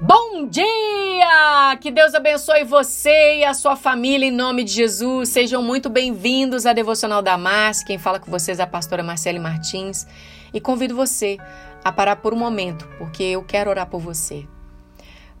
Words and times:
Bom 0.00 0.46
dia! 0.46 1.76
Que 1.80 1.90
Deus 1.90 2.14
abençoe 2.14 2.62
você 2.62 3.38
e 3.38 3.44
a 3.44 3.52
sua 3.52 3.74
família 3.74 4.28
em 4.28 4.30
nome 4.30 4.62
de 4.62 4.70
Jesus. 4.70 5.28
Sejam 5.30 5.60
muito 5.60 5.90
bem-vindos 5.90 6.66
à 6.66 6.72
Devocional 6.72 7.20
da 7.20 7.36
Mars. 7.36 7.82
Quem 7.82 7.98
fala 7.98 8.20
com 8.20 8.30
vocês 8.30 8.60
é 8.60 8.62
a 8.62 8.66
pastora 8.66 9.02
Marcele 9.02 9.40
Martins 9.40 10.06
e 10.54 10.60
convido 10.60 10.94
você 10.94 11.36
a 11.82 11.90
parar 11.90 12.14
por 12.14 12.32
um 12.32 12.36
momento, 12.36 12.88
porque 12.96 13.24
eu 13.24 13.42
quero 13.42 13.70
orar 13.70 13.88
por 13.88 13.98
você. 14.00 14.46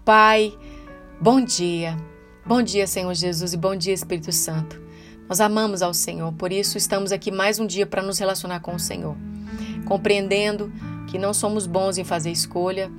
Pai, 0.04 0.52
bom 1.20 1.40
dia. 1.40 1.96
Bom 2.44 2.60
dia, 2.60 2.88
Senhor 2.88 3.14
Jesus, 3.14 3.52
e 3.52 3.56
bom 3.56 3.76
dia, 3.76 3.94
Espírito 3.94 4.32
Santo. 4.32 4.82
Nós 5.28 5.40
amamos 5.40 5.82
ao 5.82 5.94
Senhor, 5.94 6.32
por 6.32 6.50
isso 6.50 6.76
estamos 6.76 7.12
aqui 7.12 7.30
mais 7.30 7.60
um 7.60 7.66
dia 7.66 7.86
para 7.86 8.02
nos 8.02 8.18
relacionar 8.18 8.58
com 8.58 8.74
o 8.74 8.80
Senhor, 8.80 9.16
compreendendo 9.86 10.72
que 11.06 11.16
não 11.16 11.32
somos 11.32 11.64
bons 11.64 11.96
em 11.96 12.02
fazer 12.02 12.32
escolha 12.32 12.90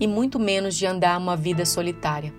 e 0.00 0.06
muito 0.06 0.38
menos 0.38 0.76
de 0.76 0.86
andar 0.86 1.18
uma 1.18 1.36
vida 1.36 1.64
solitária. 1.64 2.32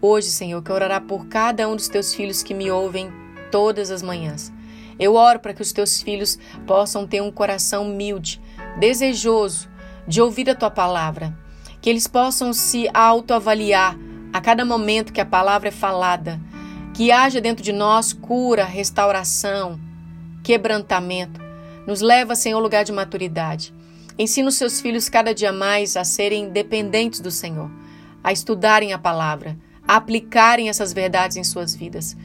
Hoje, 0.00 0.28
Senhor, 0.28 0.58
eu 0.58 0.62
quero 0.62 0.84
orar 0.84 1.02
por 1.02 1.26
cada 1.26 1.68
um 1.68 1.76
dos 1.76 1.88
teus 1.88 2.14
filhos 2.14 2.42
que 2.42 2.54
me 2.54 2.70
ouvem 2.70 3.10
todas 3.50 3.90
as 3.90 4.02
manhãs. 4.02 4.52
Eu 4.98 5.14
oro 5.14 5.38
para 5.38 5.54
que 5.54 5.62
os 5.62 5.72
teus 5.72 6.02
filhos 6.02 6.38
possam 6.66 7.06
ter 7.06 7.20
um 7.20 7.30
coração 7.30 7.84
humilde, 7.84 8.40
desejoso 8.78 9.68
de 10.06 10.20
ouvir 10.20 10.50
a 10.50 10.54
tua 10.54 10.70
palavra, 10.70 11.36
que 11.80 11.88
eles 11.88 12.06
possam 12.06 12.52
se 12.52 12.88
autoavaliar 12.92 13.96
a 14.32 14.40
cada 14.40 14.64
momento 14.64 15.12
que 15.12 15.20
a 15.20 15.26
palavra 15.26 15.68
é 15.68 15.72
falada, 15.72 16.40
que 16.94 17.12
haja 17.12 17.40
dentro 17.40 17.62
de 17.62 17.72
nós 17.72 18.12
cura, 18.12 18.64
restauração, 18.64 19.78
quebrantamento. 20.42 21.40
Nos 21.86 22.00
leva, 22.00 22.34
Senhor, 22.34 22.56
ao 22.56 22.62
lugar 22.62 22.84
de 22.84 22.92
maturidade. 22.92 23.74
Ensina 24.18 24.48
os 24.48 24.56
seus 24.56 24.80
filhos 24.80 25.08
cada 25.08 25.34
dia 25.34 25.52
mais 25.52 25.96
a 25.96 26.04
serem 26.04 26.50
dependentes 26.50 27.20
do 27.20 27.30
Senhor, 27.30 27.70
a 28.22 28.32
estudarem 28.32 28.92
a 28.92 28.98
palavra, 28.98 29.56
a 29.86 29.96
aplicarem 29.96 30.68
essas 30.68 30.92
verdades 30.92 31.36
em 31.36 31.44
suas 31.44 31.74
vidas. 31.74 32.16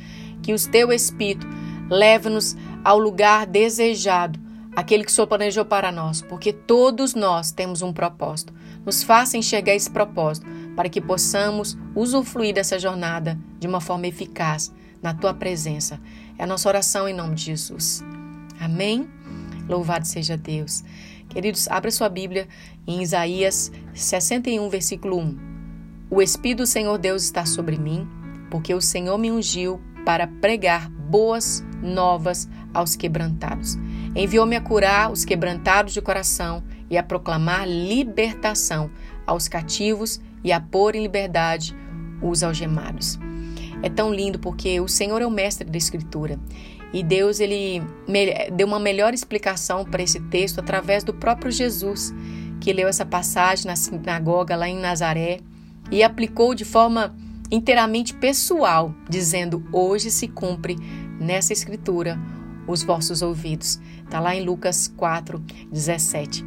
Que 0.43 0.53
o 0.53 0.69
teu 0.69 0.91
Espírito 0.91 1.47
leve-nos 1.89 2.55
ao 2.83 2.99
lugar 2.99 3.45
desejado, 3.45 4.39
aquele 4.75 5.03
que 5.03 5.11
o 5.11 5.13
Senhor 5.13 5.27
planejou 5.27 5.65
para 5.65 5.91
nós, 5.91 6.21
porque 6.21 6.53
todos 6.53 7.15
nós 7.15 7.51
temos 7.51 7.81
um 7.81 7.93
propósito. 7.93 8.53
Nos 8.85 9.03
faça 9.03 9.37
enxergar 9.37 9.73
esse 9.73 9.89
propósito 9.89 10.45
para 10.75 10.89
que 10.89 11.01
possamos 11.01 11.77
usufruir 11.95 12.53
dessa 12.53 12.77
jornada 12.77 13.37
de 13.59 13.67
uma 13.67 13.81
forma 13.81 14.07
eficaz 14.07 14.71
na 15.01 15.13
tua 15.13 15.33
presença. 15.33 15.99
É 16.37 16.43
a 16.43 16.47
nossa 16.47 16.69
oração 16.69 17.07
em 17.09 17.13
nome 17.13 17.35
de 17.35 17.45
Jesus. 17.45 18.03
Amém? 18.59 19.07
Louvado 19.67 20.07
seja 20.07 20.37
Deus. 20.37 20.83
Queridos, 21.29 21.67
abra 21.67 21.91
sua 21.91 22.09
Bíblia 22.09 22.47
em 22.85 23.01
Isaías 23.01 23.71
61, 23.93 24.69
versículo 24.69 25.19
1. 25.19 25.37
O 26.09 26.21
Espírito 26.21 26.59
do 26.59 26.65
Senhor 26.65 26.97
Deus 26.97 27.23
está 27.23 27.45
sobre 27.45 27.77
mim, 27.77 28.07
porque 28.49 28.73
o 28.73 28.81
Senhor 28.81 29.17
me 29.17 29.29
ungiu 29.29 29.79
para 30.05 30.25
pregar 30.25 30.89
boas 30.89 31.63
novas 31.81 32.47
aos 32.73 32.95
quebrantados. 32.95 33.77
Enviou-me 34.15 34.55
a 34.55 34.61
curar 34.61 35.11
os 35.11 35.25
quebrantados 35.25 35.93
de 35.93 36.01
coração 36.01 36.63
e 36.89 36.97
a 36.97 37.03
proclamar 37.03 37.67
libertação 37.67 38.89
aos 39.25 39.49
cativos 39.49 40.21
e 40.43 40.51
a 40.53 40.61
pôr 40.61 40.95
em 40.95 41.03
liberdade 41.03 41.75
os 42.21 42.41
algemados. 42.41 43.19
É 43.83 43.89
tão 43.89 44.13
lindo 44.13 44.39
porque 44.39 44.79
o 44.79 44.87
Senhor 44.87 45.21
é 45.21 45.25
o 45.25 45.31
mestre 45.31 45.69
da 45.69 45.77
Escritura 45.77 46.39
e 46.97 47.03
Deus 47.03 47.39
ele 47.39 47.83
deu 48.53 48.65
uma 48.65 48.79
melhor 48.79 49.13
explicação 49.13 49.85
para 49.85 50.01
esse 50.01 50.19
texto 50.19 50.57
através 50.57 51.03
do 51.03 51.13
próprio 51.13 51.51
Jesus, 51.51 52.11
que 52.59 52.73
leu 52.73 52.87
essa 52.87 53.05
passagem 53.05 53.67
na 53.67 53.75
sinagoga 53.75 54.55
lá 54.55 54.67
em 54.67 54.79
Nazaré 54.79 55.41
e 55.91 56.01
aplicou 56.01 56.55
de 56.55 56.65
forma 56.65 57.15
inteiramente 57.51 58.15
pessoal, 58.15 58.95
dizendo: 59.07 59.63
Hoje 59.71 60.09
se 60.09 60.27
cumpre 60.27 60.75
nessa 61.19 61.53
escritura 61.53 62.19
os 62.67 62.81
vossos 62.81 63.21
ouvidos. 63.21 63.79
Está 64.03 64.19
lá 64.19 64.35
em 64.35 64.43
Lucas 64.43 64.91
4, 64.97 65.39
17. 65.71 66.43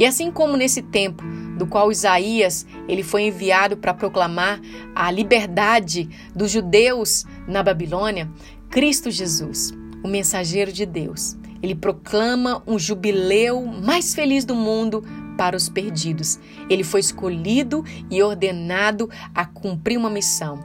E 0.00 0.04
assim 0.04 0.32
como 0.32 0.56
nesse 0.56 0.82
tempo 0.82 1.22
do 1.56 1.64
qual 1.64 1.92
Isaías 1.92 2.66
ele 2.88 3.04
foi 3.04 3.22
enviado 3.22 3.76
para 3.76 3.94
proclamar 3.94 4.60
a 4.96 5.12
liberdade 5.12 6.08
dos 6.34 6.50
judeus 6.50 7.24
na 7.46 7.62
Babilônia, 7.62 8.28
Cristo 8.68 9.08
Jesus 9.08 9.80
o 10.02 10.08
mensageiro 10.08 10.72
de 10.72 10.84
Deus. 10.84 11.36
Ele 11.62 11.74
proclama 11.74 12.62
um 12.66 12.78
jubileu 12.78 13.64
mais 13.64 14.14
feliz 14.14 14.44
do 14.44 14.54
mundo 14.54 15.04
para 15.38 15.56
os 15.56 15.68
perdidos. 15.68 16.38
Ele 16.68 16.82
foi 16.82 17.00
escolhido 17.00 17.84
e 18.10 18.22
ordenado 18.22 19.08
a 19.34 19.44
cumprir 19.44 19.96
uma 19.96 20.10
missão. 20.10 20.58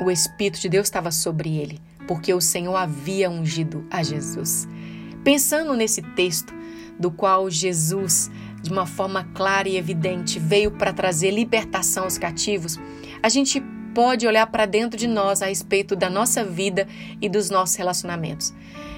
O 0.00 0.10
Espírito 0.10 0.60
de 0.60 0.68
Deus 0.68 0.86
estava 0.86 1.10
sobre 1.10 1.56
ele, 1.56 1.80
porque 2.06 2.32
o 2.32 2.40
Senhor 2.40 2.76
havia 2.76 3.30
ungido 3.30 3.84
a 3.90 4.02
Jesus. 4.02 4.68
Pensando 5.24 5.74
nesse 5.74 6.02
texto, 6.02 6.52
do 6.98 7.10
qual 7.10 7.50
Jesus, 7.50 8.30
de 8.62 8.70
uma 8.70 8.86
forma 8.86 9.24
clara 9.34 9.68
e 9.68 9.76
evidente, 9.76 10.38
veio 10.38 10.70
para 10.70 10.92
trazer 10.92 11.30
libertação 11.30 12.04
aos 12.04 12.18
cativos, 12.18 12.78
a 13.22 13.28
gente 13.28 13.60
pode 13.94 14.26
olhar 14.26 14.46
para 14.48 14.66
dentro 14.66 14.98
de 14.98 15.06
nós 15.06 15.40
a 15.40 15.46
respeito 15.46 15.94
da 15.94 16.10
nossa 16.10 16.44
vida 16.44 16.88
e 17.20 17.28
dos 17.28 17.48
nossos 17.48 17.76
relacionamentos. 17.76 18.52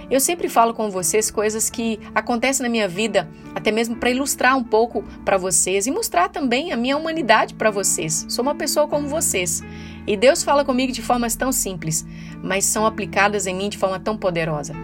Eu 0.09 0.21
sempre 0.21 0.49
falo 0.49 0.73
com 0.73 0.89
vocês 0.89 1.31
coisas 1.33 1.69
que 1.69 1.99
acontecem 2.15 2.63
na 2.63 2.69
minha 2.69 2.87
vida, 2.87 3.29
até 3.55 3.73
mesmo 3.73 3.97
para 3.97 4.11
ilustrar 4.11 4.57
um 4.57 4.63
pouco 4.63 5.03
para 5.25 5.37
vocês 5.37 5.87
e 5.87 5.91
mostrar 5.91 6.29
também 6.29 6.73
a 6.73 6.77
minha 6.77 6.97
humanidade 6.97 7.55
para 7.55 7.73
vocês. 7.73 8.25
Sou 8.29 8.43
uma 8.45 8.55
pessoa 8.55 8.87
como 8.87 9.09
vocês. 9.09 9.65
E 10.07 10.17
Deus 10.17 10.45
fala 10.45 10.65
comigo 10.65 10.93
de 10.93 11.03
formas 11.03 11.35
tão 11.35 11.51
simples, 11.51 12.07
mas 12.41 12.65
são 12.65 12.87
aplicadas 12.87 13.49
em 13.49 13.55
mim 13.55 13.69
de 13.69 13.77
forma 13.77 13.99
tão 13.99 14.17
poderosa. 14.17 14.75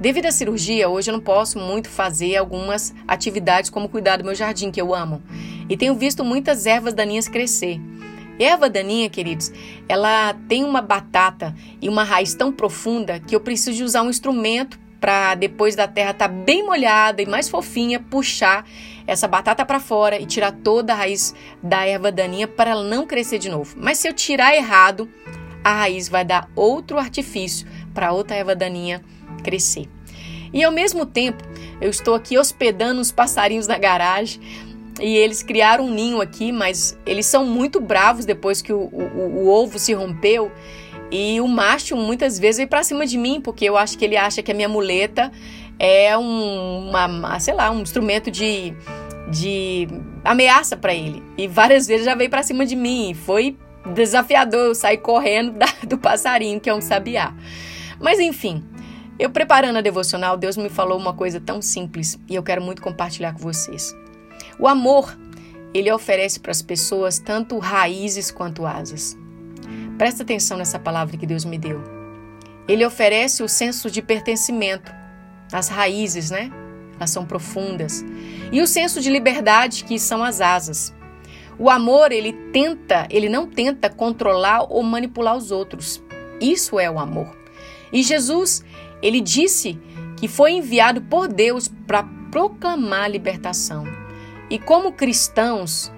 Devido 0.00 0.26
à 0.26 0.32
cirurgia, 0.32 0.88
hoje 0.88 1.10
eu 1.10 1.12
não 1.12 1.20
posso 1.20 1.58
muito 1.58 1.88
fazer 1.88 2.36
algumas 2.36 2.94
atividades 3.06 3.70
como 3.70 3.88
cuidar 3.88 4.16
do 4.16 4.24
meu 4.24 4.34
jardim, 4.34 4.70
que 4.70 4.80
eu 4.80 4.94
amo. 4.94 5.22
E 5.68 5.76
tenho 5.76 5.94
visto 5.94 6.24
muitas 6.24 6.66
ervas 6.66 6.94
daninhas 6.94 7.28
crescer. 7.28 7.80
Erva 8.38 8.68
daninha, 8.68 9.08
queridos, 9.08 9.52
ela 9.88 10.34
tem 10.48 10.64
uma 10.64 10.80
batata 10.80 11.54
e 11.80 11.88
uma 11.88 12.02
raiz 12.02 12.34
tão 12.34 12.50
profunda 12.52 13.20
que 13.20 13.34
eu 13.34 13.40
preciso 13.40 13.76
de 13.76 13.84
usar 13.84 14.02
um 14.02 14.10
instrumento 14.10 14.78
para 15.00 15.34
depois 15.34 15.76
da 15.76 15.86
terra 15.86 16.12
estar 16.12 16.28
tá 16.28 16.34
bem 16.34 16.64
molhada 16.64 17.20
e 17.20 17.26
mais 17.26 17.48
fofinha, 17.48 18.00
puxar 18.00 18.66
essa 19.06 19.28
batata 19.28 19.64
para 19.64 19.78
fora 19.78 20.18
e 20.18 20.24
tirar 20.24 20.50
toda 20.50 20.94
a 20.94 20.96
raiz 20.96 21.34
da 21.62 21.84
erva 21.86 22.10
daninha 22.10 22.48
para 22.48 22.70
ela 22.70 22.82
não 22.82 23.06
crescer 23.06 23.38
de 23.38 23.50
novo. 23.50 23.76
Mas 23.78 23.98
se 23.98 24.08
eu 24.08 24.12
tirar 24.12 24.56
errado, 24.56 25.08
a 25.62 25.74
raiz 25.74 26.08
vai 26.08 26.24
dar 26.24 26.48
outro 26.56 26.98
artifício 26.98 27.66
para 27.92 28.12
outra 28.12 28.36
erva 28.36 28.56
daninha 28.56 29.02
crescer. 29.42 29.88
E 30.52 30.64
ao 30.64 30.72
mesmo 30.72 31.04
tempo, 31.04 31.44
eu 31.80 31.90
estou 31.90 32.14
aqui 32.14 32.38
hospedando 32.38 33.00
os 33.00 33.12
passarinhos 33.12 33.66
na 33.66 33.76
garagem 33.76 34.40
e 35.00 35.16
eles 35.16 35.42
criaram 35.42 35.86
um 35.86 35.90
ninho 35.90 36.20
aqui, 36.20 36.52
mas 36.52 36.98
eles 37.04 37.26
são 37.26 37.44
muito 37.44 37.80
bravos 37.80 38.24
depois 38.24 38.62
que 38.62 38.72
o, 38.72 38.88
o, 38.92 39.44
o 39.44 39.48
ovo 39.48 39.78
se 39.78 39.92
rompeu. 39.92 40.52
E 41.10 41.40
o 41.40 41.48
macho 41.48 41.96
muitas 41.96 42.38
vezes 42.38 42.58
vem 42.58 42.66
para 42.66 42.82
cima 42.82 43.06
de 43.06 43.18
mim, 43.18 43.40
porque 43.40 43.64
eu 43.64 43.76
acho 43.76 43.98
que 43.98 44.04
ele 44.04 44.16
acha 44.16 44.42
que 44.42 44.50
a 44.50 44.54
minha 44.54 44.68
muleta 44.68 45.30
é 45.78 46.16
um, 46.16 46.88
uma, 46.88 47.38
sei 47.40 47.54
lá, 47.54 47.70
um 47.70 47.80
instrumento 47.80 48.30
de, 48.30 48.74
de 49.30 49.88
ameaça 50.24 50.76
para 50.76 50.94
ele. 50.94 51.22
E 51.36 51.46
várias 51.46 51.86
vezes 51.86 52.04
já 52.04 52.14
veio 52.14 52.30
para 52.30 52.42
cima 52.42 52.64
de 52.64 52.76
mim. 52.76 53.14
Foi 53.14 53.56
desafiador 53.92 54.66
eu 54.68 54.74
sair 54.74 54.98
correndo 54.98 55.52
da, 55.58 55.66
do 55.86 55.98
passarinho, 55.98 56.60
que 56.60 56.70
é 56.70 56.74
um 56.74 56.80
sabiá. 56.80 57.34
Mas 58.00 58.18
enfim, 58.18 58.64
eu 59.18 59.30
preparando 59.30 59.76
a 59.78 59.80
devocional, 59.80 60.36
Deus 60.36 60.56
me 60.56 60.68
falou 60.68 60.98
uma 60.98 61.12
coisa 61.12 61.40
tão 61.40 61.60
simples 61.60 62.18
e 62.28 62.34
eu 62.34 62.42
quero 62.42 62.62
muito 62.62 62.82
compartilhar 62.82 63.32
com 63.32 63.40
vocês. 63.40 63.94
O 64.58 64.68
amor, 64.68 65.16
ele 65.72 65.90
oferece 65.90 66.38
para 66.38 66.52
as 66.52 66.62
pessoas 66.62 67.18
tanto 67.18 67.58
raízes 67.58 68.30
quanto 68.30 68.64
asas. 68.64 69.16
Presta 69.98 70.22
atenção 70.22 70.56
nessa 70.56 70.78
palavra 70.78 71.16
que 71.16 71.26
Deus 71.26 71.44
me 71.44 71.58
deu. 71.58 71.82
Ele 72.66 72.84
oferece 72.84 73.42
o 73.42 73.48
senso 73.48 73.90
de 73.90 74.00
pertencimento, 74.00 74.92
as 75.52 75.68
raízes, 75.68 76.30
né? 76.30 76.50
Elas 76.96 77.10
são 77.10 77.26
profundas. 77.26 78.04
E 78.52 78.60
o 78.60 78.66
senso 78.66 79.00
de 79.00 79.10
liberdade, 79.10 79.84
que 79.84 79.98
são 79.98 80.22
as 80.22 80.40
asas. 80.40 80.94
O 81.58 81.68
amor, 81.70 82.10
ele 82.10 82.32
tenta, 82.52 83.06
ele 83.10 83.28
não 83.28 83.46
tenta 83.46 83.90
controlar 83.90 84.62
ou 84.68 84.82
manipular 84.82 85.36
os 85.36 85.50
outros. 85.50 86.02
Isso 86.40 86.78
é 86.78 86.90
o 86.90 86.98
amor. 86.98 87.36
E 87.92 88.02
Jesus, 88.02 88.64
ele 89.02 89.20
disse 89.20 89.78
que 90.16 90.26
foi 90.26 90.52
enviado 90.52 91.02
por 91.02 91.28
Deus 91.28 91.68
para 91.86 92.04
proclamar 92.30 93.04
a 93.04 93.08
libertação. 93.08 94.03
E 94.50 94.58
como 94.58 94.92
cristãos, 94.92 95.92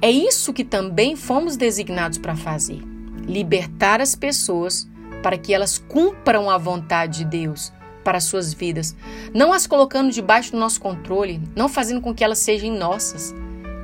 é 0.00 0.10
isso 0.10 0.52
que 0.52 0.64
também 0.64 1.16
fomos 1.16 1.56
designados 1.56 2.18
para 2.18 2.36
fazer: 2.36 2.82
libertar 3.26 4.00
as 4.00 4.14
pessoas 4.14 4.88
para 5.22 5.38
que 5.38 5.54
elas 5.54 5.78
cumpram 5.78 6.50
a 6.50 6.58
vontade 6.58 7.18
de 7.18 7.24
Deus 7.24 7.72
para 8.02 8.18
as 8.18 8.24
suas 8.24 8.52
vidas, 8.52 8.96
não 9.32 9.52
as 9.52 9.66
colocando 9.66 10.10
debaixo 10.10 10.50
do 10.52 10.58
nosso 10.58 10.80
controle, 10.80 11.40
não 11.54 11.68
fazendo 11.68 12.00
com 12.00 12.12
que 12.12 12.24
elas 12.24 12.40
sejam 12.40 12.74
nossas. 12.76 13.32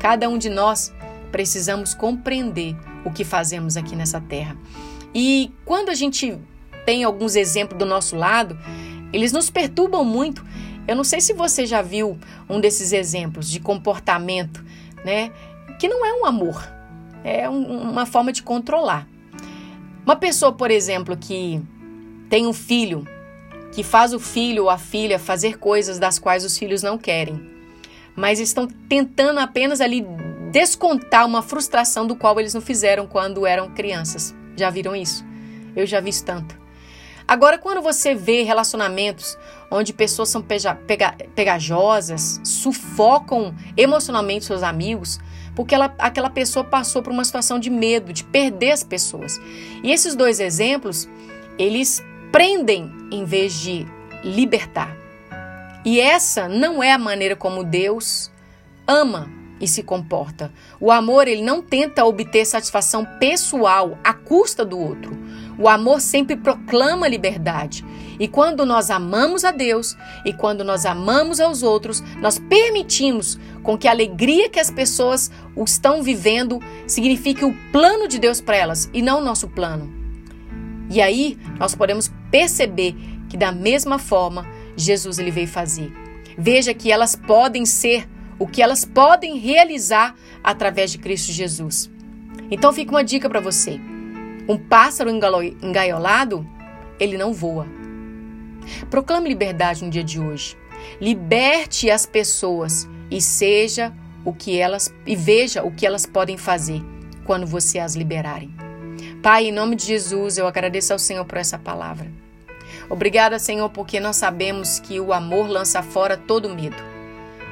Cada 0.01 0.29
um 0.29 0.37
de 0.37 0.49
nós 0.49 0.93
precisamos 1.31 1.95
compreender 1.95 2.77
o 3.05 3.13
que 3.13 3.25
fazemos 3.25 3.77
aqui 3.77 3.95
nessa 3.95 4.21
terra. 4.21 4.57
E 5.15 5.53
quando 5.65 5.89
a 5.89 5.95
gente 5.95 6.37
tem 6.85 7.05
alguns 7.05 7.37
exemplos 7.37 7.79
do 7.79 7.87
nosso 7.87 8.17
lado, 8.17 8.59
eles 9.13 9.33
nos 9.33 9.51
perturbam 9.51 10.05
muito. 10.05 10.45
Eu 10.89 10.97
não 10.97 11.05
sei 11.05 11.21
se 11.21 11.35
você 11.35 11.67
já 11.67 11.83
viu 11.83 12.19
um 12.49 12.59
desses 12.59 12.93
exemplos 12.93 13.51
de 13.51 13.61
comportamento, 13.61 14.65
né? 15.05 15.31
Que 15.79 15.87
não 15.87 16.05
é 16.05 16.15
um 16.15 16.25
amor, 16.25 16.67
é 17.23 17.49
um, 17.49 17.91
uma 17.91 18.07
forma 18.07 18.33
de 18.33 18.43
controlar. 18.43 19.07
Uma 20.07 20.17
pessoa, 20.17 20.51
por 20.51 20.71
exemplo, 20.71 21.15
que 21.15 21.61
tem 22.31 22.47
um 22.47 22.55
filho, 22.55 23.07
que 23.71 23.83
faz 23.83 24.15
o 24.15 24.19
filho 24.19 24.65
ou 24.65 24.71
a 24.71 24.79
filha 24.79 25.19
fazer 25.19 25.59
coisas 25.59 25.99
das 25.99 26.19
quais 26.19 26.43
os 26.43 26.57
filhos 26.57 26.83
não 26.83 26.97
querem, 26.97 27.39
mas 28.17 28.41
estão 28.41 28.67
tentando 28.67 29.41
apenas 29.41 29.83
ali 29.83 30.07
descontar 30.51 31.27
uma 31.27 31.43
frustração 31.43 32.07
do 32.07 32.17
qual 32.17 32.41
eles 32.41 32.55
não 32.55 32.63
fizeram 32.63 33.07
quando 33.07 33.47
eram 33.47 33.69
crianças. 33.69 34.35
Já 34.57 34.71
viram 34.71 34.97
isso? 34.97 35.23
Eu 35.77 35.87
já 35.87 36.01
vi 36.01 36.09
isso 36.09 36.25
tanto. 36.25 36.59
Agora, 37.29 37.59
quando 37.59 37.83
você 37.83 38.15
vê 38.15 38.43
relacionamentos 38.43 39.37
onde 39.71 39.93
pessoas 39.93 40.29
são 40.29 40.43
pega, 40.43 40.77
pegajosas, 41.35 42.41
sufocam 42.43 43.55
emocionalmente 43.77 44.45
seus 44.45 44.63
amigos, 44.63 45.19
porque 45.55 45.75
ela, 45.75 45.95
aquela 45.99 46.31
pessoa 46.31 46.65
passou 46.65 47.03
por 47.03 47.13
uma 47.13 47.25
situação 47.25 47.59
de 47.59 47.69
medo, 47.69 48.13
de 48.13 48.25
perder 48.25 48.73
as 48.73 48.85
pessoas. 48.85 49.41
E 49.83 49.91
esses 49.91 50.15
dois 50.15 50.41
exemplos, 50.41 51.09
eles 51.59 52.03
prendem 52.31 52.91
em 53.11 53.25
vez 53.25 53.55
de 53.55 53.87
libertar. 54.23 54.97
E 55.85 56.01
essa 56.01 56.49
não 56.49 56.83
é 56.83 56.93
a 56.93 56.99
maneira 56.99 57.37
como 57.37 57.65
Deus 57.65 58.31
ama 58.87 59.29
e 59.61 59.67
se 59.67 59.83
comporta. 59.83 60.53
O 60.81 60.91
amor, 60.91 61.27
ele 61.27 61.43
não 61.43 61.61
tenta 61.61 62.05
obter 62.05 62.45
satisfação 62.45 63.05
pessoal 63.19 63.99
à 64.05 64.13
custa 64.13 64.65
do 64.65 64.79
outro. 64.79 65.17
O 65.59 65.69
amor 65.69 66.01
sempre 66.01 66.37
proclama 66.37 67.09
liberdade. 67.09 67.85
E 68.19 68.29
quando 68.29 68.65
nós 68.65 68.91
amamos 68.91 69.45
a 69.45 69.51
Deus 69.51 69.97
e 70.25 70.33
quando 70.33 70.63
nós 70.63 70.87
amamos 70.87 71.41
aos 71.41 71.63
outros, 71.63 72.01
nós 72.21 72.39
permitimos 72.39 73.39
com 73.63 73.77
que 73.77 73.89
a 73.89 73.91
alegria 73.91 74.49
que 74.49 74.61
as 74.61 74.71
pessoas 74.71 75.31
estão 75.67 76.03
vivendo 76.03 76.61
signifique 76.87 77.45
o 77.45 77.55
plano 77.73 78.07
de 78.07 78.19
Deus 78.19 78.41
para 78.41 78.57
elas 78.57 78.89
e 78.93 79.03
não 79.03 79.21
o 79.21 79.25
nosso 79.25 79.49
plano. 79.49 79.93
E 80.91 81.03
aí 81.03 81.37
nós 81.59 81.75
podemos 81.75 82.11
perceber 82.31 82.95
que 83.29 83.37
da 83.37 83.53
mesma 83.53 83.99
forma 83.99 84.47
Jesus 84.77 85.19
ele 85.19 85.31
veio 85.31 85.49
fazer. 85.49 85.93
Veja 86.37 86.73
que 86.73 86.91
elas 86.91 87.17
podem 87.17 87.67
ser 87.67 88.09
o 88.39 88.47
que 88.47 88.63
elas 88.63 88.85
podem 88.85 89.37
realizar 89.37 90.15
através 90.43 90.93
de 90.93 90.99
Cristo 90.99 91.33
Jesus. 91.33 91.91
Então 92.51 92.73
fica 92.73 92.93
uma 92.93 93.05
dica 93.05 93.29
para 93.29 93.41
você. 93.41 93.81
Um 94.49 94.57
pássaro 94.57 95.11
engaiolado, 95.11 96.47
ele 96.99 97.19
não 97.19 97.35
voa. 97.35 97.67
Proclame 98.89 99.29
liberdade 99.29 99.85
no 99.85 99.91
dia 99.91 100.03
de 100.03 100.19
hoje. 100.19 100.57
Liberte 101.01 101.91
as 101.91 102.07
pessoas 102.07 102.89
e 103.11 103.21
seja 103.21 103.93
o 104.25 104.33
que 104.33 104.59
elas 104.59 104.93
e 105.07 105.15
veja 105.15 105.63
o 105.63 105.71
que 105.71 105.87
elas 105.87 106.07
podem 106.07 106.37
fazer 106.39 106.83
quando 107.25 107.47
você 107.47 107.79
as 107.79 107.95
liberarem. 107.95 108.55
Pai, 109.23 109.47
em 109.47 109.53
nome 109.53 109.77
de 109.77 109.85
Jesus, 109.85 110.39
eu 110.39 110.47
agradeço 110.47 110.93
ao 110.93 110.99
Senhor 110.99 111.25
por 111.25 111.37
essa 111.37 111.59
palavra. 111.59 112.11
Obrigada, 112.89 113.39
Senhor, 113.39 113.69
porque 113.69 114.01
nós 114.01 114.17
sabemos 114.17 114.81
que 114.81 114.99
o 114.99 115.13
amor 115.13 115.47
lança 115.47 115.83
fora 115.83 116.17
todo 116.17 116.49
medo. 116.49 116.77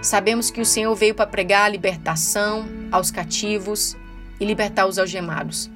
Sabemos 0.01 0.51
que 0.51 0.61
o 0.63 0.67
Senhor 0.67 0.95
veio 0.95 1.15
para 1.15 1.27
pregar 1.27 1.67
a 1.67 1.69
libertação 1.69 2.65
aos 2.91 3.11
cativos 3.11 3.97
e 4.41 4.45
libertar 4.45 4.87
os 4.87 4.99
algemados. 4.99 5.71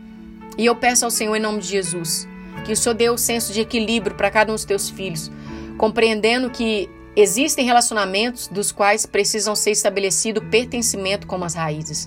E 0.61 0.67
eu 0.67 0.77
peço 0.77 1.07
ao 1.07 1.11
Senhor, 1.11 1.35
em 1.35 1.41
nome 1.41 1.61
de 1.61 1.69
Jesus, 1.69 2.29
que 2.67 2.73
o 2.75 2.77
Senhor 2.77 2.95
dê 2.95 3.09
o 3.09 3.17
senso 3.17 3.51
de 3.51 3.63
equilíbrio 3.63 4.15
para 4.15 4.31
cada 4.31 4.53
um 4.53 4.55
dos 4.55 4.67
teus 4.67 4.91
filhos, 4.91 5.33
compreendendo 5.79 6.51
que 6.51 6.87
existem 7.17 7.65
relacionamentos 7.65 8.47
dos 8.47 8.71
quais 8.71 9.07
precisam 9.07 9.57
ser 9.57 9.71
estabelecido 9.71 10.43
pertencimento 10.43 11.27
como 11.27 11.47
as 11.47 11.55
raízes, 11.55 12.07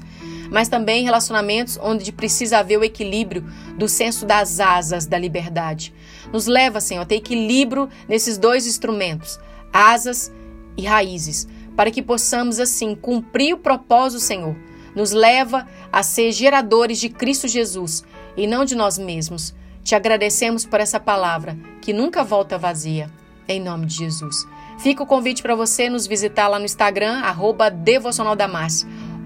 mas 0.51 0.69
também 0.69 1.03
relacionamentos 1.03 1.79
onde 1.81 2.11
precisa 2.11 2.59
haver 2.59 2.77
o 2.77 2.83
equilíbrio 2.83 3.43
do 3.75 3.89
senso 3.89 4.23
das 4.23 4.59
asas 4.59 5.07
da 5.07 5.17
liberdade. 5.17 5.91
Nos 6.31 6.45
leva, 6.45 6.79
Senhor, 6.79 7.01
a 7.01 7.05
ter 7.05 7.15
equilíbrio 7.15 7.89
nesses 8.07 8.37
dois 8.37 8.67
instrumentos, 8.67 9.39
asas 9.73 10.31
e 10.77 10.83
raízes, 10.83 11.47
para 11.75 11.89
que 11.89 12.03
possamos 12.03 12.59
assim 12.59 12.93
cumprir 12.93 13.55
o 13.55 13.57
propósito 13.57 14.21
Senhor. 14.21 14.55
Nos 14.95 15.11
leva 15.11 15.67
a 15.91 16.03
ser 16.03 16.31
geradores 16.31 16.99
de 16.99 17.09
Cristo 17.09 17.47
Jesus 17.47 18.03
e 18.37 18.47
não 18.47 18.65
de 18.65 18.75
nós 18.75 18.97
mesmos. 18.97 19.53
Te 19.83 19.95
agradecemos 19.95 20.65
por 20.65 20.79
essa 20.79 20.99
palavra 20.99 21.57
que 21.81 21.93
nunca 21.93 22.23
volta 22.23 22.57
vazia. 22.57 23.09
Em 23.47 23.59
nome 23.59 23.85
de 23.85 23.95
Jesus. 23.95 24.45
Fica 24.79 25.03
o 25.03 25.07
convite 25.07 25.41
para 25.41 25.55
você 25.55 25.89
nos 25.89 26.07
visitar 26.07 26.47
lá 26.47 26.57
no 26.57 26.65
Instagram, 26.65 27.19
arroba 27.19 27.71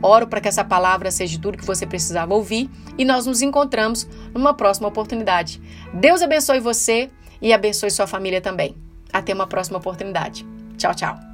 Oro 0.02 0.28
para 0.28 0.42
que 0.42 0.48
essa 0.48 0.64
palavra 0.64 1.10
seja 1.10 1.40
tudo 1.40 1.58
que 1.58 1.66
você 1.66 1.86
precisava 1.86 2.34
ouvir 2.34 2.70
e 2.98 3.06
nós 3.06 3.26
nos 3.26 3.42
encontramos 3.42 4.08
numa 4.34 4.54
próxima 4.54 4.88
oportunidade. 4.88 5.62
Deus 5.94 6.22
abençoe 6.22 6.60
você 6.60 7.10
e 7.42 7.52
abençoe 7.52 7.90
sua 7.90 8.08
família 8.08 8.42
também. 8.42 8.76
Até 9.12 9.34
uma 9.34 9.48
próxima 9.48 9.78
oportunidade. 9.78 10.46
Tchau, 10.78 10.94
tchau. 10.94 11.27